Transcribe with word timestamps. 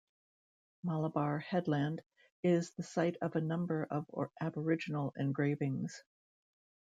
Malabar 0.83 1.37
Headland 1.37 2.01
is 2.41 2.71
the 2.71 2.81
site 2.81 3.17
of 3.21 3.35
a 3.35 3.39
number 3.39 3.85
of 3.91 4.07
Aboriginal 4.41 5.13
engravings. 5.15 6.03